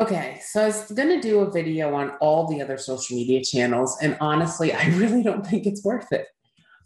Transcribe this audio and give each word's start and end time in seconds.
Okay, 0.00 0.40
so 0.42 0.62
I 0.62 0.66
was 0.66 0.86
to 0.86 1.20
do 1.20 1.40
a 1.40 1.50
video 1.50 1.94
on 1.94 2.10
all 2.20 2.48
the 2.48 2.62
other 2.62 2.78
social 2.78 3.14
media 3.16 3.44
channels, 3.44 3.98
and 4.00 4.16
honestly, 4.20 4.72
I 4.72 4.86
really 4.96 5.22
don't 5.22 5.46
think 5.46 5.66
it's 5.66 5.84
worth 5.84 6.10
it. 6.12 6.28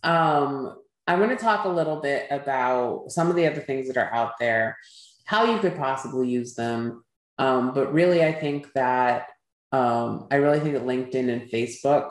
Um, 0.02 0.76
I'm 1.06 1.18
going 1.18 1.30
to 1.30 1.36
talk 1.36 1.64
a 1.64 1.68
little 1.68 2.00
bit 2.00 2.26
about 2.30 3.12
some 3.12 3.30
of 3.30 3.36
the 3.36 3.46
other 3.46 3.60
things 3.60 3.86
that 3.86 3.96
are 3.96 4.12
out 4.12 4.32
there, 4.40 4.76
how 5.24 5.44
you 5.44 5.60
could 5.60 5.76
possibly 5.76 6.28
use 6.28 6.54
them. 6.54 7.04
Um, 7.38 7.72
but 7.74 7.92
really, 7.92 8.24
I 8.24 8.32
think 8.32 8.72
that 8.74 9.28
um, 9.70 10.26
I 10.32 10.36
really 10.36 10.58
think 10.58 10.74
that 10.74 10.84
LinkedIn 10.84 11.32
and 11.32 11.50
Facebook, 11.50 12.10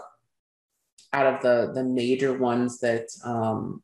out 1.12 1.34
of 1.34 1.41
the 1.41 1.71
the 1.73 1.84
major 1.84 2.38
ones 2.38 2.80
that 2.80 3.07
um, 3.25 3.84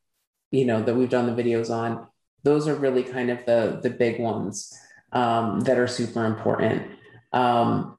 you 0.52 0.66
know 0.66 0.82
that 0.82 0.96
we've 0.96 1.10
done 1.10 1.34
the 1.34 1.44
videos 1.44 1.70
on, 1.70 2.08
those 2.44 2.70
are 2.70 2.76
really 2.76 3.04
kind 3.04 3.30
of 3.30 3.46
the 3.46 3.80
the 3.84 3.90
big 3.90 4.20
ones 4.20 4.74
um, 5.12 5.60
that 5.62 5.78
are 5.78 5.88
super 5.88 6.26
important. 6.26 6.84
Um, 7.34 7.98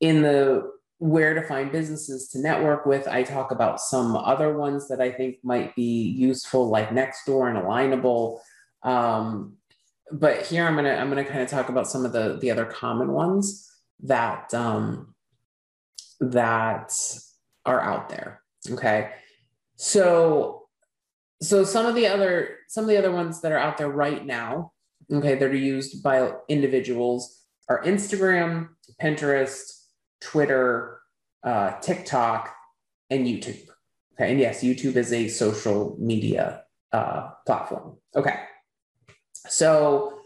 in 0.00 0.22
the 0.22 0.70
where 0.98 1.34
to 1.34 1.42
find 1.42 1.70
businesses 1.70 2.28
to 2.28 2.38
network 2.38 2.86
with, 2.86 3.06
I 3.06 3.22
talk 3.22 3.50
about 3.50 3.80
some 3.80 4.16
other 4.16 4.56
ones 4.56 4.88
that 4.88 5.00
I 5.00 5.10
think 5.10 5.36
might 5.42 5.74
be 5.74 6.02
useful, 6.02 6.68
like 6.68 6.88
Nextdoor 6.90 7.50
and 7.50 7.58
Alignable. 7.58 8.38
Um, 8.82 9.56
but 10.12 10.46
here 10.46 10.64
I'm 10.64 10.76
gonna 10.76 10.94
I'm 10.94 11.08
gonna 11.08 11.24
kind 11.24 11.42
of 11.42 11.48
talk 11.48 11.68
about 11.68 11.88
some 11.88 12.04
of 12.04 12.12
the 12.12 12.38
the 12.40 12.50
other 12.50 12.64
common 12.64 13.12
ones 13.12 13.68
that 14.04 14.54
um, 14.54 15.14
that 16.20 16.92
are 17.64 17.80
out 17.80 18.08
there. 18.08 18.42
Okay, 18.70 19.10
so 19.76 20.68
so 21.42 21.64
some 21.64 21.86
of 21.86 21.94
the 21.94 22.06
other 22.06 22.58
some 22.68 22.84
of 22.84 22.88
the 22.88 22.96
other 22.96 23.12
ones 23.12 23.40
that 23.40 23.52
are 23.52 23.58
out 23.58 23.78
there 23.78 23.90
right 23.90 24.24
now, 24.24 24.72
okay, 25.12 25.34
that 25.34 25.50
are 25.50 25.54
used 25.54 26.02
by 26.02 26.32
individuals 26.48 27.45
are 27.68 27.82
Instagram, 27.82 28.68
Pinterest, 29.00 29.84
Twitter, 30.20 31.00
uh, 31.44 31.78
TikTok, 31.80 32.54
and 33.10 33.26
YouTube. 33.26 33.68
Okay, 34.14 34.30
and 34.30 34.40
yes, 34.40 34.62
YouTube 34.62 34.96
is 34.96 35.12
a 35.12 35.28
social 35.28 35.96
media 35.98 36.64
uh, 36.92 37.30
platform. 37.44 37.98
Okay, 38.14 38.36
so 39.34 40.18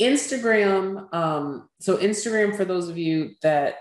Instagram. 0.00 1.12
Um, 1.12 1.68
so 1.80 1.96
Instagram, 1.96 2.56
for 2.56 2.64
those 2.64 2.88
of 2.88 2.98
you 2.98 3.32
that 3.42 3.76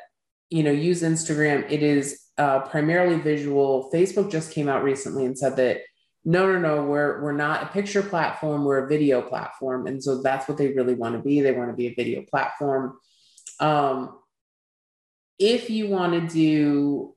you 0.50 0.64
know 0.64 0.72
use 0.72 1.02
Instagram, 1.04 1.70
it 1.72 1.84
is 1.84 2.22
uh, 2.38 2.60
primarily 2.62 3.20
visual. 3.20 3.90
Facebook 3.94 4.32
just 4.32 4.52
came 4.52 4.68
out 4.68 4.84
recently 4.84 5.26
and 5.26 5.38
said 5.38 5.56
that 5.58 5.82
no, 6.24 6.52
no, 6.52 6.60
no, 6.60 6.84
we're 6.84 7.22
we're 7.22 7.32
not 7.32 7.64
a 7.64 7.66
picture 7.68 8.04
platform. 8.04 8.64
We're 8.64 8.86
a 8.86 8.88
video 8.88 9.22
platform, 9.22 9.88
and 9.88 10.04
so 10.04 10.22
that's 10.22 10.48
what 10.48 10.58
they 10.58 10.70
really 10.70 10.94
want 10.94 11.16
to 11.16 11.22
be. 11.22 11.42
They 11.42 11.52
want 11.52 11.72
to 11.72 11.76
be 11.76 11.88
a 11.88 11.96
video 11.96 12.24
platform. 12.30 13.00
Um, 13.60 14.20
if 15.40 15.70
you 15.70 15.88
want 15.88 16.14
to 16.14 16.34
do 16.34 17.16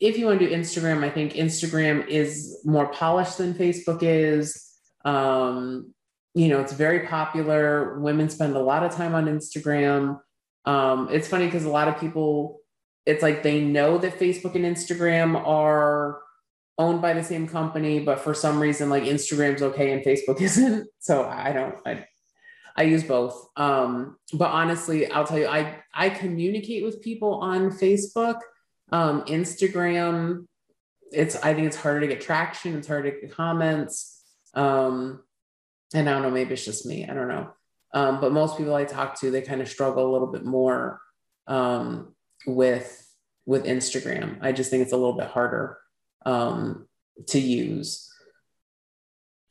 if 0.00 0.16
you 0.16 0.26
want 0.26 0.38
to 0.38 0.48
do 0.48 0.54
Instagram, 0.54 1.04
I 1.04 1.10
think 1.10 1.32
Instagram 1.32 2.06
is 2.06 2.60
more 2.64 2.86
polished 2.92 3.38
than 3.38 3.54
Facebook 3.54 3.98
is. 4.02 4.64
Um, 5.04 5.92
you 6.34 6.48
know, 6.48 6.60
it's 6.60 6.72
very 6.72 7.06
popular. 7.06 7.98
Women 7.98 8.28
spend 8.28 8.54
a 8.54 8.60
lot 8.60 8.84
of 8.84 8.94
time 8.94 9.14
on 9.14 9.26
Instagram. 9.26 10.20
Um, 10.64 11.08
it's 11.10 11.26
funny 11.26 11.46
because 11.46 11.64
a 11.64 11.70
lot 11.70 11.88
of 11.88 11.98
people, 11.98 12.60
it's 13.06 13.22
like 13.22 13.42
they 13.42 13.60
know 13.60 13.98
that 13.98 14.20
Facebook 14.20 14.54
and 14.54 14.64
Instagram 14.64 15.34
are 15.44 16.20
owned 16.78 17.02
by 17.02 17.12
the 17.12 17.24
same 17.24 17.48
company, 17.48 17.98
but 17.98 18.20
for 18.20 18.32
some 18.32 18.60
reason, 18.60 18.88
like 18.88 19.02
Instagram's 19.02 19.62
okay 19.62 19.92
and 19.92 20.04
Facebook 20.04 20.40
isn't. 20.40 20.88
So 21.00 21.24
I 21.24 21.52
don't, 21.52 21.74
I, 21.84 22.06
I 22.76 22.82
use 22.82 23.02
both. 23.02 23.48
Um, 23.56 24.16
but 24.32 24.50
honestly, 24.50 25.10
I'll 25.10 25.26
tell 25.26 25.38
you, 25.38 25.48
I 25.48 25.80
I 25.92 26.10
communicate 26.10 26.84
with 26.84 27.02
people 27.02 27.34
on 27.34 27.70
Facebook, 27.70 28.38
um, 28.92 29.22
Instagram. 29.24 30.46
It's 31.10 31.34
I 31.36 31.54
think 31.54 31.66
it's 31.66 31.76
harder 31.76 32.00
to 32.00 32.06
get 32.06 32.20
traction. 32.20 32.76
It's 32.76 32.86
harder 32.86 33.10
to 33.10 33.20
get 33.20 33.34
comments. 33.34 34.22
Um, 34.54 35.24
and 35.92 36.08
I 36.08 36.12
don't 36.12 36.22
know, 36.22 36.30
maybe 36.30 36.52
it's 36.52 36.64
just 36.64 36.86
me. 36.86 37.04
I 37.04 37.14
don't 37.14 37.28
know. 37.28 37.50
Um, 37.94 38.20
but 38.20 38.32
most 38.32 38.56
people 38.56 38.74
I 38.74 38.84
talk 38.84 39.18
to, 39.20 39.30
they 39.30 39.42
kind 39.42 39.62
of 39.62 39.68
struggle 39.68 40.08
a 40.08 40.12
little 40.12 40.28
bit 40.28 40.44
more 40.44 41.00
um, 41.48 42.14
with 42.46 43.04
with 43.44 43.64
Instagram. 43.64 44.38
I 44.40 44.52
just 44.52 44.70
think 44.70 44.84
it's 44.84 44.92
a 44.92 44.96
little 44.96 45.16
bit 45.16 45.26
harder 45.26 45.78
um, 46.24 46.86
to 47.26 47.38
use. 47.38 48.04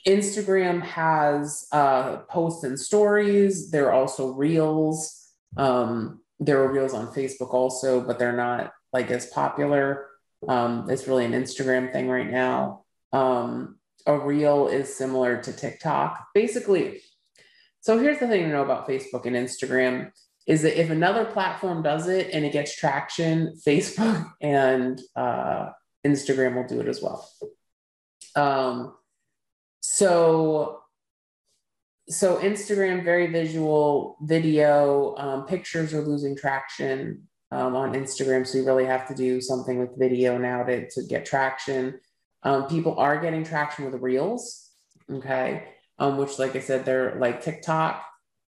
Instagram 0.07 0.81
has 0.81 1.67
uh, 1.71 2.17
posts 2.29 2.63
and 2.63 2.79
stories. 2.79 3.71
There 3.71 3.87
are 3.87 3.93
also 3.93 4.31
reels. 4.31 5.31
Um, 5.57 6.21
there 6.39 6.61
are 6.63 6.71
reels 6.71 6.93
on 6.93 7.07
Facebook 7.13 7.53
also, 7.53 7.99
but 8.01 8.19
they're 8.19 8.35
not 8.35 8.71
like 8.93 9.11
as 9.11 9.25
popular. 9.27 10.07
Um, 10.47 10.89
it's 10.89 11.07
really 11.07 11.25
an 11.25 11.33
Instagram 11.33 11.91
thing 11.91 12.07
right 12.07 12.29
now. 12.29 12.85
Um, 13.11 13.79
a 14.05 14.17
reel 14.17 14.67
is 14.67 14.95
similar 14.95 15.41
to 15.41 15.51
TikTok. 15.51 16.27
Basically, 16.33 17.01
so 17.81 17.97
here's 17.97 18.19
the 18.19 18.27
thing 18.27 18.43
to 18.43 18.49
know 18.49 18.63
about 18.63 18.87
Facebook 18.87 19.25
and 19.25 19.35
Instagram 19.35 20.11
is 20.45 20.61
that 20.61 20.79
if 20.79 20.89
another 20.89 21.25
platform 21.25 21.83
does 21.83 22.07
it 22.07 22.29
and 22.33 22.45
it 22.45 22.53
gets 22.53 22.75
traction, 22.75 23.53
Facebook 23.65 24.29
and 24.41 25.01
uh, 25.15 25.69
Instagram 26.07 26.55
will 26.55 26.67
do 26.67 26.79
it 26.81 26.87
as 26.87 27.01
well. 27.01 27.29
Um, 28.35 28.95
so 29.81 30.81
so 32.09 32.37
instagram 32.37 33.03
very 33.03 33.27
visual 33.27 34.17
video. 34.21 35.15
Um, 35.17 35.45
pictures 35.45 35.93
are 35.93 36.01
losing 36.01 36.37
traction 36.37 37.27
um, 37.51 37.75
on 37.75 37.93
instagram. 37.93 38.47
So 38.47 38.59
you 38.59 38.65
really 38.65 38.85
have 38.85 39.07
to 39.09 39.15
do 39.15 39.41
something 39.41 39.79
with 39.79 39.97
video 39.97 40.37
now 40.37 40.63
to, 40.63 40.89
to 40.89 41.03
get 41.03 41.25
traction. 41.25 41.99
Um, 42.43 42.67
people 42.67 42.97
are 42.97 43.19
getting 43.19 43.43
traction 43.43 43.85
with 43.85 44.01
reels 44.01 44.67
okay? 45.11 45.63
Um, 45.99 46.17
which 46.17 46.37
like 46.37 46.55
i 46.55 46.59
said 46.59 46.85
they're 46.85 47.15
like 47.15 47.41
tiktok. 47.41 48.03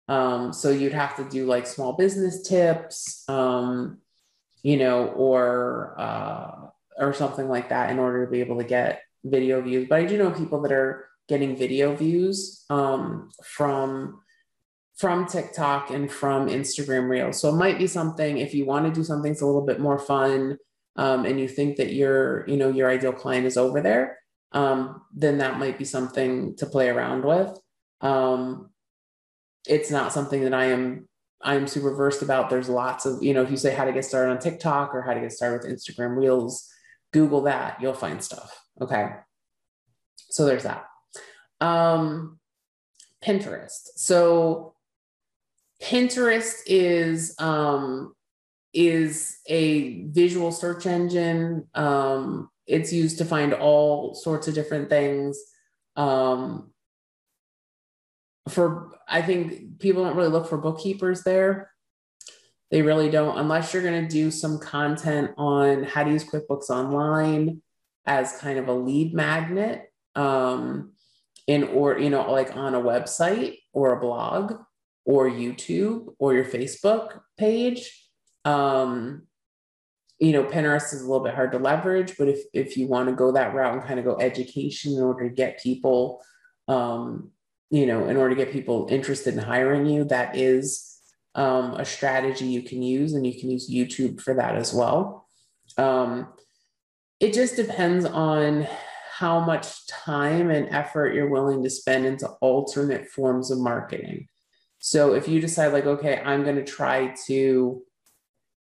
Um, 0.08 0.52
so 0.52 0.70
you'd 0.70 0.92
have 0.92 1.16
to 1.16 1.24
do 1.28 1.46
like 1.46 1.66
small 1.66 1.94
business 1.94 2.42
tips 2.42 3.24
you 3.28 4.78
know 4.78 5.06
or 5.08 5.94
uh, 5.98 6.68
or 6.98 7.12
something 7.12 7.48
like 7.48 7.68
that 7.68 7.90
in 7.90 7.98
order 7.98 8.24
to 8.24 8.30
be 8.30 8.40
able 8.40 8.58
to 8.58 8.64
get 8.64 9.02
video 9.24 9.60
views 9.60 9.86
but 9.88 10.00
i 10.00 10.04
do 10.04 10.18
know 10.18 10.30
people 10.30 10.60
that 10.60 10.72
are 10.72 11.08
getting 11.28 11.56
video 11.56 11.94
views 11.94 12.64
um, 12.70 13.30
from 13.42 14.20
from 14.96 15.26
TikTok 15.26 15.90
and 15.90 16.10
from 16.10 16.48
Instagram 16.48 17.08
Reels. 17.08 17.40
So 17.40 17.48
it 17.48 17.56
might 17.56 17.78
be 17.78 17.88
something 17.88 18.38
if 18.38 18.54
you 18.54 18.64
want 18.64 18.86
to 18.86 18.92
do 18.92 19.02
something 19.02 19.32
that's 19.32 19.42
a 19.42 19.46
little 19.46 19.66
bit 19.66 19.80
more 19.80 19.98
fun 19.98 20.56
um, 20.96 21.24
and 21.24 21.40
you 21.40 21.48
think 21.48 21.76
that 21.76 21.92
your 21.92 22.48
you 22.48 22.56
know 22.56 22.68
your 22.68 22.88
ideal 22.88 23.12
client 23.12 23.46
is 23.46 23.56
over 23.56 23.80
there, 23.80 24.18
um, 24.52 25.02
then 25.12 25.38
that 25.38 25.58
might 25.58 25.78
be 25.78 25.84
something 25.84 26.56
to 26.56 26.66
play 26.66 26.88
around 26.88 27.24
with. 27.24 27.58
Um, 28.00 28.70
it's 29.66 29.90
not 29.90 30.12
something 30.12 30.42
that 30.44 30.54
I 30.54 30.66
am 30.66 31.08
I'm 31.42 31.66
super 31.66 31.94
versed 31.94 32.22
about. 32.22 32.48
There's 32.48 32.68
lots 32.68 33.06
of 33.06 33.22
you 33.22 33.34
know 33.34 33.42
if 33.42 33.50
you 33.50 33.56
say 33.56 33.74
how 33.74 33.84
to 33.84 33.92
get 33.92 34.04
started 34.04 34.30
on 34.30 34.38
TikTok 34.38 34.94
or 34.94 35.02
how 35.02 35.14
to 35.14 35.20
get 35.20 35.32
started 35.32 35.62
with 35.62 35.72
Instagram 35.72 36.16
Reels, 36.16 36.70
Google 37.14 37.42
that, 37.42 37.80
you'll 37.80 37.94
find 37.94 38.22
stuff. 38.22 38.60
Okay, 38.80 39.08
so 40.30 40.44
there's 40.44 40.64
that. 40.64 40.84
Um, 41.60 42.40
Pinterest. 43.24 43.88
So 43.96 44.74
Pinterest 45.80 46.56
is 46.66 47.36
um, 47.38 48.14
is 48.72 49.38
a 49.48 50.02
visual 50.06 50.50
search 50.50 50.86
engine. 50.86 51.68
Um, 51.74 52.50
it's 52.66 52.92
used 52.92 53.18
to 53.18 53.24
find 53.24 53.54
all 53.54 54.14
sorts 54.14 54.48
of 54.48 54.54
different 54.54 54.88
things. 54.88 55.38
Um, 55.96 56.72
for 58.48 58.90
I 59.08 59.22
think 59.22 59.78
people 59.78 60.04
don't 60.04 60.16
really 60.16 60.30
look 60.30 60.48
for 60.48 60.58
bookkeepers 60.58 61.22
there. 61.22 61.70
They 62.70 62.82
really 62.82 63.10
don't, 63.10 63.38
unless 63.38 63.72
you're 63.72 63.82
going 63.82 64.02
to 64.02 64.08
do 64.08 64.30
some 64.30 64.58
content 64.58 65.30
on 65.36 65.84
how 65.84 66.04
to 66.04 66.10
use 66.10 66.24
QuickBooks 66.24 66.70
Online 66.70 67.62
as 68.06 68.36
kind 68.38 68.58
of 68.58 68.68
a 68.68 68.74
lead 68.74 69.14
magnet. 69.14 69.92
Um, 70.16 70.94
in 71.46 71.64
or 71.64 71.98
you 71.98 72.10
know 72.10 72.30
like 72.30 72.56
on 72.56 72.74
a 72.74 72.80
website 72.80 73.58
or 73.72 73.92
a 73.92 74.00
blog 74.00 74.54
or 75.04 75.28
youtube 75.28 76.14
or 76.18 76.34
your 76.34 76.44
facebook 76.44 77.20
page 77.36 78.08
um 78.44 79.22
you 80.18 80.32
know 80.32 80.44
pinterest 80.44 80.94
is 80.94 81.02
a 81.02 81.06
little 81.06 81.24
bit 81.24 81.34
hard 81.34 81.52
to 81.52 81.58
leverage 81.58 82.16
but 82.16 82.28
if 82.28 82.40
if 82.52 82.76
you 82.76 82.86
want 82.86 83.08
to 83.08 83.14
go 83.14 83.32
that 83.32 83.54
route 83.54 83.74
and 83.74 83.84
kind 83.84 83.98
of 83.98 84.04
go 84.04 84.16
education 84.20 84.94
in 84.94 85.02
order 85.02 85.28
to 85.28 85.34
get 85.34 85.62
people 85.62 86.22
um 86.68 87.30
you 87.70 87.84
know 87.84 88.06
in 88.06 88.16
order 88.16 88.34
to 88.34 88.42
get 88.42 88.52
people 88.52 88.86
interested 88.90 89.34
in 89.34 89.40
hiring 89.40 89.86
you 89.86 90.04
that 90.04 90.36
is 90.36 90.93
um, 91.34 91.74
a 91.74 91.84
strategy 91.84 92.46
you 92.46 92.62
can 92.62 92.82
use 92.82 93.12
and 93.12 93.26
you 93.26 93.38
can 93.38 93.50
use 93.50 93.70
youtube 93.70 94.20
for 94.20 94.34
that 94.34 94.54
as 94.54 94.72
well 94.72 95.28
um, 95.76 96.28
it 97.20 97.32
just 97.32 97.56
depends 97.56 98.04
on 98.04 98.66
how 99.16 99.38
much 99.38 99.86
time 99.86 100.50
and 100.50 100.68
effort 100.70 101.14
you're 101.14 101.28
willing 101.28 101.62
to 101.62 101.70
spend 101.70 102.04
into 102.04 102.28
alternate 102.40 103.08
forms 103.08 103.50
of 103.50 103.58
marketing. 103.58 104.26
So 104.78 105.14
if 105.14 105.28
you 105.28 105.40
decide, 105.40 105.72
like, 105.72 105.86
okay, 105.86 106.20
I'm 106.24 106.42
going 106.42 106.56
to 106.56 106.64
try 106.64 107.14
to, 107.26 107.82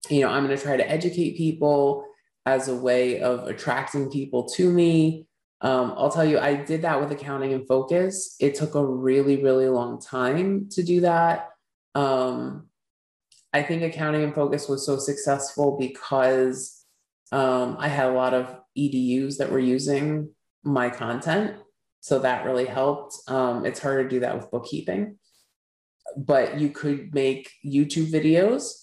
you 0.09 0.21
know, 0.21 0.29
I'm 0.29 0.47
going 0.47 0.57
to 0.57 0.63
try 0.63 0.77
to 0.77 0.91
educate 0.91 1.37
people 1.37 2.07
as 2.47 2.69
a 2.69 2.75
way 2.75 3.21
of 3.21 3.47
attracting 3.47 4.11
people 4.11 4.49
to 4.57 4.73
me. 4.73 5.27
Um, 5.61 5.93
I'll 5.97 6.11
tell 6.11 6.25
you, 6.25 6.39
I 6.39 6.55
did 6.55 6.83
that 6.83 6.99
with 6.99 7.13
Accounting 7.13 7.53
in 7.53 7.67
Focus. 7.67 8.35
It 8.41 8.55
took 8.55 8.75
a 8.75 8.85
really, 8.85 9.43
really 9.43 9.69
long 9.69 10.01
time 10.01 10.69
to 10.71 10.83
do 10.83 11.03
that. 11.03 11.51
Um, 11.99 12.69
I 13.53 13.63
think 13.63 13.83
Accounting 13.83 14.23
in 14.23 14.33
Focus 14.33 14.69
was 14.69 14.87
so 14.87 14.99
successful 14.99 15.77
because 15.79 16.85
um, 17.33 17.77
I 17.81 17.89
had 17.89 18.07
a 18.07 18.13
lot 18.15 18.35
of 18.35 18.57
EDUs 18.77 19.39
that 19.39 19.51
were 19.51 19.59
using 19.59 20.31
my 20.63 20.91
content. 20.91 21.57
So 22.01 22.21
that 22.21 22.45
really 22.45 22.67
helped. 22.67 23.17
Um, 23.27 23.67
it's 23.67 23.81
hard 23.81 24.05
to 24.05 24.09
do 24.09 24.21
that 24.21 24.37
with 24.37 24.51
bookkeeping, 24.53 25.19
but 26.17 26.61
you 26.61 26.69
could 26.69 27.13
make 27.13 27.51
YouTube 27.67 28.13
videos 28.13 28.75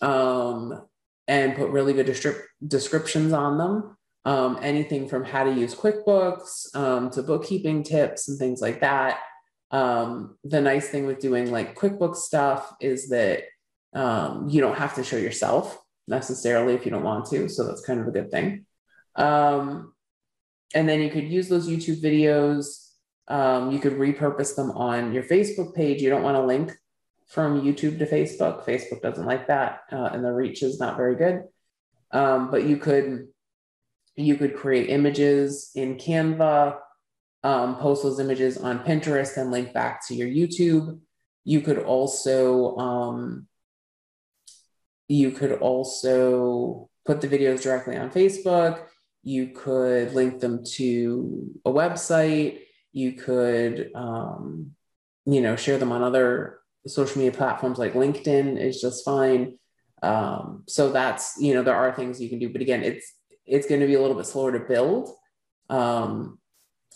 um, 0.00 0.86
and 1.26 1.56
put 1.56 1.70
really 1.70 1.92
good 1.92 2.06
descrip- 2.06 2.44
descriptions 2.64 3.32
on 3.32 3.58
them. 3.58 3.96
Um, 4.24 4.58
anything 4.62 5.08
from 5.08 5.24
how 5.24 5.42
to 5.42 5.52
use 5.52 5.74
QuickBooks 5.74 6.76
um, 6.76 7.10
to 7.10 7.22
bookkeeping 7.22 7.82
tips 7.82 8.28
and 8.28 8.38
things 8.38 8.60
like 8.60 8.80
that. 8.80 9.18
Um, 9.70 10.38
the 10.44 10.60
nice 10.60 10.88
thing 10.88 11.06
with 11.06 11.20
doing 11.20 11.50
like 11.50 11.76
QuickBooks 11.76 12.16
stuff 12.16 12.74
is 12.80 13.08
that 13.10 13.44
um, 13.94 14.48
you 14.48 14.60
don't 14.60 14.78
have 14.78 14.94
to 14.94 15.04
show 15.04 15.16
yourself 15.16 15.78
necessarily 16.06 16.74
if 16.74 16.84
you 16.84 16.90
don't 16.90 17.04
want 17.04 17.26
to. 17.26 17.48
So 17.48 17.66
that's 17.66 17.84
kind 17.84 18.00
of 18.00 18.08
a 18.08 18.10
good 18.10 18.30
thing. 18.30 18.64
Um, 19.16 19.92
and 20.74 20.88
then 20.88 21.00
you 21.00 21.10
could 21.10 21.28
use 21.28 21.48
those 21.48 21.68
YouTube 21.68 22.02
videos. 22.02 22.90
Um, 23.28 23.72
you 23.72 23.78
could 23.78 23.94
repurpose 23.94 24.56
them 24.56 24.70
on 24.70 25.12
your 25.12 25.22
Facebook 25.22 25.74
page. 25.74 26.00
You 26.00 26.10
don't 26.10 26.22
want 26.22 26.36
to 26.36 26.44
link 26.44 26.72
from 27.28 27.62
YouTube 27.62 27.98
to 27.98 28.06
Facebook. 28.06 28.64
Facebook 28.64 29.02
doesn't 29.02 29.26
like 29.26 29.46
that, 29.48 29.80
uh, 29.92 30.10
and 30.12 30.24
the 30.24 30.32
reach 30.32 30.62
is 30.62 30.80
not 30.80 30.96
very 30.96 31.14
good. 31.14 31.44
Um, 32.10 32.50
but 32.50 32.64
you 32.64 32.78
could 32.78 33.28
you 34.16 34.36
could 34.36 34.56
create 34.56 34.90
images 34.90 35.70
in 35.74 35.96
Canva, 35.96 36.78
um, 37.42 37.76
post 37.76 38.02
those 38.02 38.20
images 38.20 38.56
on 38.58 38.80
Pinterest, 38.80 39.36
and 39.36 39.50
link 39.50 39.72
back 39.72 40.06
to 40.08 40.14
your 40.14 40.28
YouTube. 40.28 41.00
You 41.44 41.60
could 41.60 41.78
also 41.78 42.76
um, 42.76 43.46
you 45.08 45.30
could 45.30 45.52
also 45.52 46.88
put 47.06 47.20
the 47.20 47.28
videos 47.28 47.62
directly 47.62 47.96
on 47.96 48.10
Facebook. 48.10 48.84
You 49.22 49.48
could 49.48 50.12
link 50.12 50.40
them 50.40 50.64
to 50.76 51.50
a 51.64 51.70
website. 51.70 52.60
You 52.92 53.12
could, 53.12 53.90
um, 53.94 54.72
you 55.26 55.40
know, 55.40 55.56
share 55.56 55.78
them 55.78 55.92
on 55.92 56.02
other 56.02 56.60
social 56.86 57.18
media 57.18 57.36
platforms 57.36 57.78
like 57.78 57.94
LinkedIn 57.94 58.58
is 58.58 58.80
just 58.80 59.04
fine. 59.04 59.58
Um, 60.02 60.64
so 60.68 60.92
that's, 60.92 61.36
you 61.40 61.54
know, 61.54 61.62
there 61.62 61.74
are 61.74 61.92
things 61.92 62.20
you 62.20 62.28
can 62.28 62.38
do, 62.38 62.50
but 62.50 62.62
again, 62.62 62.82
it's 62.82 63.14
it's 63.44 63.66
going 63.66 63.80
to 63.80 63.86
be 63.86 63.94
a 63.94 64.00
little 64.00 64.16
bit 64.16 64.26
slower 64.26 64.52
to 64.52 64.60
build, 64.60 65.08
um, 65.70 66.38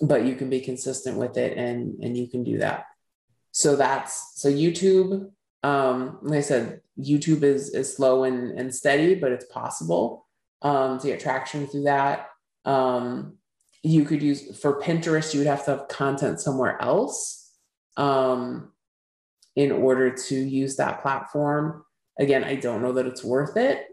but 0.01 0.25
you 0.25 0.35
can 0.35 0.49
be 0.51 0.61
consistent 0.61 1.17
with 1.19 1.37
it 1.37 1.57
and 1.57 2.03
and 2.03 2.17
you 2.17 2.29
can 2.29 2.45
do 2.45 2.59
that. 2.59 2.87
So 3.53 3.77
that's 3.77 4.41
so 4.41 4.51
YouTube. 4.51 5.31
Um, 5.63 6.19
like 6.23 6.39
I 6.39 6.43
said, 6.43 6.81
YouTube 6.99 7.43
is 7.43 7.71
is 7.71 7.95
slow 7.95 8.25
and, 8.25 8.59
and 8.59 8.75
steady, 8.75 9.15
but 9.15 9.33
it's 9.33 9.45
possible 9.47 10.27
um, 10.63 10.99
to 10.99 11.09
get 11.09 11.21
traction 11.21 11.67
through 11.67 11.85
that. 11.85 12.29
Um, 12.65 13.39
you 13.83 14.05
could 14.05 14.23
use 14.23 14.59
for 14.59 14.81
Pinterest, 14.81 15.35
you 15.35 15.41
would 15.41 15.49
have 15.49 15.65
to 15.65 15.73
have 15.73 15.89
content 15.89 16.41
somewhere 16.41 16.81
else 16.81 17.53
um, 17.97 18.73
in 19.57 19.73
order 19.73 20.11
to 20.11 20.35
use 20.35 20.77
that 20.77 21.03
platform. 21.03 21.85
Again, 22.19 22.45
I 22.45 22.55
don't 22.55 22.83
know 22.83 22.93
that 22.93 23.07
it's 23.07 23.25
worth 23.25 23.57
it, 23.57 23.87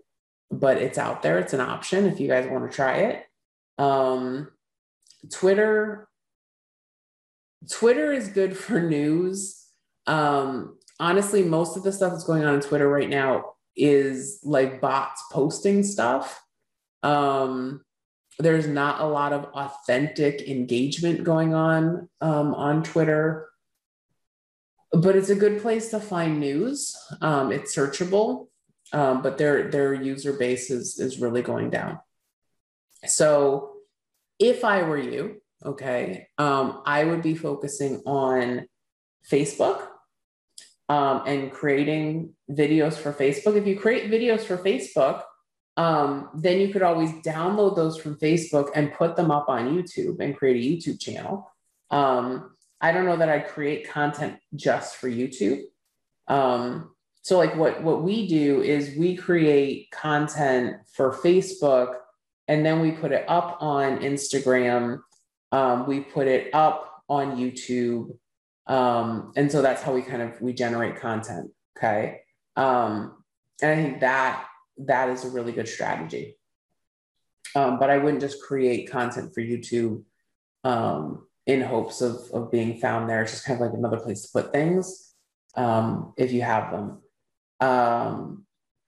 but 0.51 0.77
it's 0.77 0.97
out 0.97 1.21
there. 1.21 1.39
It's 1.39 1.53
an 1.53 1.61
option 1.61 2.05
if 2.05 2.19
you 2.19 2.27
guys 2.27 2.47
want 2.47 2.69
to 2.69 2.75
try 2.75 2.97
it. 2.97 3.25
Um, 3.77 4.51
Twitter, 5.31 6.07
Twitter 7.71 8.11
is 8.11 8.29
good 8.29 8.57
for 8.57 8.81
news. 8.81 9.65
Um, 10.07 10.77
honestly, 10.99 11.43
most 11.43 11.77
of 11.77 11.83
the 11.83 11.91
stuff 11.91 12.11
that's 12.11 12.23
going 12.23 12.43
on 12.43 12.55
on 12.55 12.61
Twitter 12.61 12.87
right 12.87 13.09
now 13.09 13.53
is 13.75 14.39
like 14.43 14.81
bots 14.81 15.23
posting 15.31 15.83
stuff. 15.83 16.41
Um, 17.03 17.81
there's 18.39 18.67
not 18.67 19.01
a 19.01 19.05
lot 19.05 19.33
of 19.33 19.45
authentic 19.53 20.47
engagement 20.47 21.23
going 21.23 21.53
on 21.53 22.09
um, 22.21 22.53
on 22.53 22.83
Twitter, 22.83 23.49
but 24.91 25.15
it's 25.15 25.29
a 25.29 25.35
good 25.35 25.61
place 25.61 25.89
to 25.91 25.99
find 25.99 26.39
news. 26.39 26.95
Um, 27.21 27.51
it's 27.51 27.75
searchable, 27.75 28.47
um, 28.93 29.21
but 29.21 29.37
their 29.37 29.69
their 29.69 29.93
user 29.93 30.33
base 30.33 30.71
is 30.71 30.99
is 30.99 31.19
really 31.19 31.41
going 31.41 31.69
down. 31.69 31.99
So, 33.05 33.73
if 34.39 34.63
I 34.63 34.83
were 34.83 34.97
you, 34.97 35.41
okay, 35.63 36.27
um, 36.37 36.81
I 36.85 37.03
would 37.03 37.21
be 37.21 37.35
focusing 37.35 38.01
on 38.05 38.67
Facebook 39.29 39.85
um, 40.87 41.23
and 41.27 41.51
creating 41.51 42.33
videos 42.49 42.93
for 42.93 43.13
Facebook. 43.13 43.55
If 43.55 43.67
you 43.67 43.77
create 43.77 44.09
videos 44.09 44.41
for 44.41 44.57
Facebook, 44.57 45.23
um, 45.77 46.29
then 46.33 46.59
you 46.59 46.69
could 46.69 46.81
always 46.81 47.11
download 47.25 47.75
those 47.75 47.97
from 47.97 48.17
Facebook 48.17 48.71
and 48.75 48.93
put 48.93 49.15
them 49.15 49.31
up 49.31 49.47
on 49.49 49.73
YouTube 49.73 50.19
and 50.19 50.35
create 50.35 50.57
a 50.57 50.67
YouTube 50.67 50.99
channel. 50.99 51.51
Um, 51.91 52.55
I 52.81 52.91
don't 52.91 53.05
know 53.05 53.17
that 53.17 53.29
I 53.29 53.39
create 53.39 53.89
content 53.89 54.39
just 54.55 54.95
for 54.95 55.09
YouTube. 55.09 55.61
Um, 56.27 56.95
so 57.21 57.37
like 57.37 57.55
what 57.55 57.83
what 57.83 58.01
we 58.01 58.27
do 58.27 58.61
is 58.61 58.97
we 58.97 59.15
create 59.15 59.91
content 59.91 60.77
for 60.93 61.11
Facebook 61.11 61.95
and 62.49 62.65
then 62.65 62.81
we 62.81 62.91
put 62.91 63.13
it 63.13 63.23
up 63.29 63.59
on 63.61 63.99
Instagram. 63.99 64.99
Um, 65.53 65.87
we 65.87 66.01
put 66.01 66.27
it 66.27 66.53
up 66.53 67.03
on 67.07 67.37
YouTube 67.37 68.17
um, 68.69 69.33
and 69.35 69.51
so 69.51 69.63
that's 69.63 69.81
how 69.81 69.93
we 69.93 70.03
kind 70.03 70.21
of 70.21 70.39
we 70.39 70.53
generate 70.53 70.95
content. 70.95 71.51
Okay. 71.75 72.21
Um, 72.55 73.23
and 73.61 73.71
I 73.71 73.75
think 73.75 73.99
that 74.01 74.45
that 74.77 75.09
is 75.09 75.25
a 75.25 75.29
really 75.29 75.51
good 75.51 75.67
strategy. 75.67 76.37
Um, 77.55 77.79
but 77.79 77.89
I 77.89 77.97
wouldn't 77.97 78.21
just 78.21 78.43
create 78.43 78.91
content 78.91 79.33
for 79.33 79.41
YouTube 79.41 80.03
um, 80.63 81.27
in 81.47 81.61
hopes 81.61 82.01
of, 82.01 82.29
of 82.31 82.51
being 82.51 82.79
found 82.79 83.09
there. 83.09 83.23
It's 83.23 83.31
just 83.31 83.45
kind 83.45 83.59
of 83.59 83.67
like 83.67 83.75
another 83.75 83.99
place 83.99 84.21
to 84.21 84.29
put 84.31 84.53
things 84.53 85.15
um, 85.55 86.13
if 86.15 86.31
you 86.31 86.43
have 86.43 86.71
them. 86.71 87.01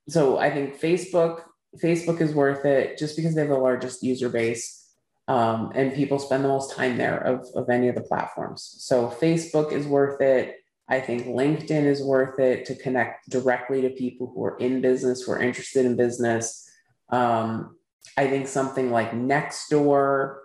So 0.07 0.37
I 0.37 0.51
think 0.51 0.79
Facebook, 0.79 1.41
Facebook 1.77 2.21
is 2.21 2.33
worth 2.33 2.65
it 2.65 2.97
just 2.97 3.15
because 3.15 3.35
they 3.35 3.41
have 3.41 3.49
the 3.49 3.57
largest 3.57 4.03
user 4.03 4.29
base 4.29 4.81
um, 5.27 5.71
and 5.75 5.93
people 5.93 6.19
spend 6.19 6.43
the 6.43 6.49
most 6.49 6.75
time 6.75 6.97
there 6.97 7.17
of, 7.19 7.47
of 7.55 7.69
any 7.69 7.87
of 7.87 7.95
the 7.95 8.01
platforms. 8.01 8.75
So 8.79 9.07
Facebook 9.07 9.71
is 9.71 9.87
worth 9.87 10.19
it. 10.21 10.57
I 10.89 10.99
think 10.99 11.25
LinkedIn 11.25 11.85
is 11.85 12.03
worth 12.03 12.39
it 12.39 12.65
to 12.65 12.75
connect 12.75 13.29
directly 13.29 13.81
to 13.81 13.89
people 13.91 14.31
who 14.33 14.43
are 14.43 14.57
in 14.57 14.81
business, 14.81 15.21
who 15.21 15.31
are 15.31 15.41
interested 15.41 15.85
in 15.85 15.95
business. 15.95 16.69
Um, 17.09 17.77
I 18.17 18.27
think 18.27 18.47
something 18.47 18.91
like 18.91 19.11
Nextdoor 19.11 20.37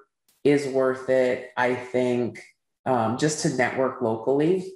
is 0.44 0.68
worth 0.68 1.08
it. 1.08 1.50
I 1.56 1.74
think 1.74 2.40
um, 2.84 3.18
just 3.18 3.42
to 3.42 3.56
network 3.56 4.00
locally. 4.02 4.72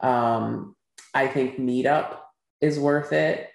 Um, 0.00 0.76
I 1.14 1.26
think 1.26 1.58
Meetup 1.58 2.18
is 2.60 2.78
worth 2.78 3.12
it. 3.12 3.48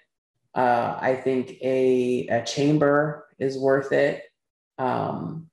Uh, 0.54 0.98
I 1.00 1.14
think 1.14 1.52
a, 1.62 2.26
a 2.28 2.44
chamber 2.44 3.28
is 3.38 3.58
worth 3.58 3.92
it. 3.92 4.22
Um, 4.78 5.50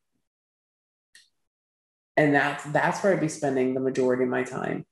and 2.15 2.33
that's 2.33 2.63
that's 2.65 3.03
where 3.03 3.13
I'd 3.13 3.21
be 3.21 3.29
spending 3.29 3.73
the 3.73 3.79
majority 3.79 4.23
of 4.23 4.29
my 4.29 4.43
time. 4.43 4.85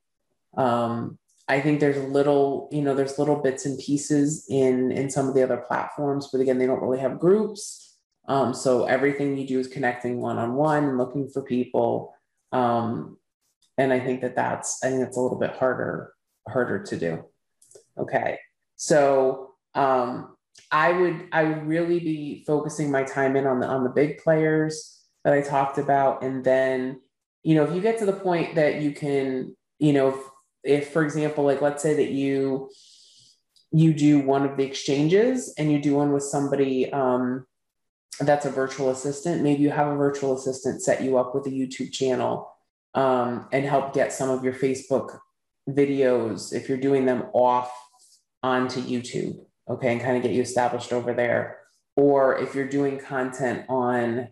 Um, 0.55 1.17
I 1.47 1.59
think 1.59 1.79
there's 1.79 1.97
little, 1.97 2.69
you 2.71 2.81
know, 2.81 2.95
there's 2.95 3.19
little 3.19 3.35
bits 3.35 3.65
and 3.65 3.79
pieces 3.79 4.45
in 4.50 4.91
in 4.91 5.09
some 5.09 5.27
of 5.27 5.33
the 5.33 5.43
other 5.43 5.57
platforms, 5.57 6.29
but 6.31 6.41
again, 6.41 6.59
they 6.59 6.65
don't 6.67 6.81
really 6.81 7.00
have 7.00 7.19
groups. 7.19 7.97
Um, 8.27 8.53
so 8.53 8.85
everything 8.85 9.38
you 9.38 9.47
do 9.47 9.59
is 9.59 9.67
connecting 9.67 10.19
one 10.21 10.38
on 10.38 10.55
one 10.55 10.83
and 10.85 10.97
looking 10.97 11.29
for 11.29 11.43
people. 11.43 12.15
Um, 12.51 13.17
and 13.77 13.91
I 13.93 14.00
think 14.00 14.21
that 14.21 14.35
that's 14.35 14.83
I 14.83 14.89
think 14.89 15.01
that's 15.01 15.17
a 15.17 15.21
little 15.21 15.39
bit 15.39 15.55
harder 15.55 16.13
harder 16.47 16.83
to 16.83 16.97
do. 16.97 17.25
Okay, 17.97 18.39
so 18.75 19.45
um, 19.75 20.36
I 20.72 20.91
would 20.91 21.27
I 21.32 21.44
would 21.44 21.67
really 21.67 22.00
be 22.00 22.44
focusing 22.48 22.89
my 22.89 23.03
time 23.03 23.36
in 23.36 23.46
on 23.46 23.60
the 23.60 23.67
on 23.67 23.84
the 23.84 23.89
big 23.89 24.17
players 24.17 25.03
that 25.24 25.34
I 25.34 25.41
talked 25.41 25.77
about, 25.77 26.24
and 26.24 26.44
then 26.44 27.01
you 27.44 27.53
know, 27.53 27.63
if 27.63 27.75
you 27.75 27.82
get 27.82 28.00
to 28.00 28.05
the 28.08 28.13
point 28.13 28.55
that 28.55 28.82
you 28.82 28.91
can, 28.91 29.55
you 29.77 29.94
know, 29.94 30.10
if, 30.10 30.15
if 30.63 30.89
for 30.91 31.03
example, 31.03 31.44
like 31.44 31.62
let's 31.62 31.84
say 31.84 31.94
that 31.94 32.10
you 32.10 32.70
you 33.72 33.94
do 33.94 34.20
one 34.20 34.46
of 34.46 34.58
the 34.58 34.63
exchanges 34.63 35.53
and 35.58 35.72
you 35.72 35.79
do 35.79 35.96
one 35.96 36.13
with 36.13 36.24
somebody 36.24 36.91
um, 36.91 37.46
that's 38.20 38.46
a 38.46 38.50
virtual 38.50 38.89
assistant, 38.89 39.44
maybe 39.44 39.62
you 39.62 39.70
have 39.70 39.88
a 39.88 39.96
virtual 39.96 40.36
assistant 40.36 40.82
set 40.82 41.03
you 41.03 41.17
up 41.17 41.36
with 41.36 41.46
a 41.48 41.50
YouTube 41.50 41.91
channel 41.91 42.50
um, 42.94 43.48
and 43.51 43.65
help 43.65 43.94
get 43.94 44.13
some 44.13 44.29
of 44.29 44.44
your 44.44 44.53
Facebook 44.53 45.20
videos 45.70 46.53
if 46.53 46.70
you're 46.70 46.77
doing 46.77 47.05
them 47.05 47.25
off 47.34 47.72
onto 48.41 48.82
YouTube, 48.82 49.38
okay, 49.69 49.91
and 49.91 50.01
kind 50.01 50.17
of 50.17 50.24
get 50.24 50.31
you 50.31 50.41
established 50.41 50.93
over 50.93 51.13
there. 51.13 51.60
Or 51.95 52.38
if 52.38 52.55
you're 52.55 52.67
doing 52.67 53.00
content 53.00 53.65
on 53.69 54.29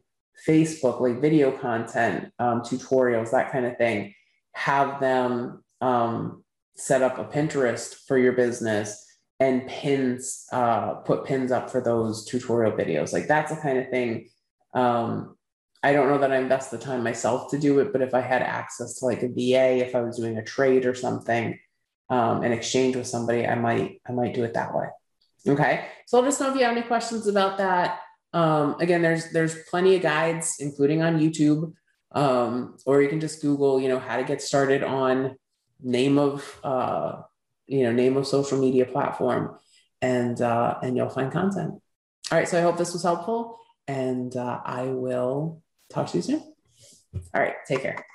Facebook, 0.48 1.00
like 1.00 1.22
video 1.22 1.52
content, 1.52 2.32
um, 2.40 2.62
tutorials, 2.62 3.32
that 3.32 3.52
kind 3.52 3.66
of 3.66 3.78
thing, 3.78 4.14
have 4.54 5.00
them 5.00 5.64
um, 5.82 6.44
set 6.76 7.02
up 7.02 7.18
a 7.18 7.26
Pinterest 7.26 7.96
for 8.08 8.18
your 8.18 8.34
business 8.34 9.06
and 9.40 9.68
pins, 9.68 10.46
uh, 10.52 10.96
put 10.96 11.26
pins 11.26 11.52
up 11.52 11.70
for 11.70 11.82
those 11.82 12.26
tutorial 12.26 12.72
videos. 12.72 13.14
Like 13.14 13.28
that's 13.28 13.54
the 13.54 13.62
kind 13.62 13.78
of 13.78 13.90
thing. 13.90 14.30
Um, 14.74 15.36
I 15.82 15.92
don't 15.92 16.08
know 16.08 16.18
that 16.20 16.32
I 16.32 16.38
invest 16.38 16.72
the 16.72 16.78
time 16.78 17.04
myself 17.04 17.52
to 17.52 17.60
do 17.60 17.80
it, 17.80 17.92
but 17.92 18.02
if 18.02 18.14
I 18.14 18.22
had 18.22 18.42
access 18.42 19.00
to 19.00 19.06
like 19.06 19.22
a 19.22 19.28
VA, 19.28 19.86
if 19.86 19.96
I 19.96 20.02
was 20.02 20.18
doing 20.18 20.38
a 20.38 20.44
trade 20.44 20.86
or 20.86 20.96
something, 20.96 21.60
um, 22.10 22.44
an 22.44 22.54
exchange 22.54 22.96
with 22.96 23.08
somebody, 23.08 23.46
I 23.46 23.56
might 23.56 24.02
I 24.08 24.14
might 24.14 24.34
do 24.34 24.44
it 24.44 24.54
that 24.54 24.74
way. 24.74 24.88
Okay, 25.48 25.86
so 26.08 26.20
let 26.20 26.28
us 26.28 26.40
know 26.40 26.50
if 26.50 26.56
you 26.56 26.64
have 26.64 26.76
any 26.76 26.86
questions 26.86 27.28
about 27.28 27.58
that. 27.58 28.00
Um, 28.32 28.76
again, 28.80 29.02
there's 29.02 29.32
there's 29.32 29.62
plenty 29.70 29.96
of 29.96 30.02
guides, 30.02 30.56
including 30.60 31.02
on 31.02 31.20
YouTube, 31.20 31.74
um, 32.14 32.78
or 32.86 33.02
you 33.02 33.10
can 33.10 33.20
just 33.20 33.42
Google, 33.42 33.80
you 33.80 33.90
know, 33.90 34.00
how 34.00 34.18
to 34.18 34.24
get 34.24 34.42
started 34.42 34.84
on 34.84 35.36
name 35.82 36.18
of 36.18 36.60
uh, 36.64 37.22
you 37.68 37.84
know 37.84 37.92
name 37.92 38.16
of 38.16 38.26
social 38.26 38.58
media 38.58 38.86
platform, 38.86 39.58
and 40.02 40.42
uh, 40.42 40.78
and 40.82 40.96
you'll 40.96 41.10
find 41.10 41.32
content. 41.32 41.74
All 42.32 42.38
right, 42.38 42.48
so 42.48 42.58
I 42.58 42.62
hope 42.62 42.78
this 42.78 42.94
was 42.94 43.04
helpful, 43.04 43.60
and 43.88 44.36
uh, 44.36 44.62
I 44.64 44.84
will 44.86 45.62
talk 45.90 46.08
to 46.08 46.18
you 46.18 46.24
soon. 46.24 46.54
All 47.34 47.42
right, 47.42 47.56
take 47.68 47.82
care. 47.82 48.06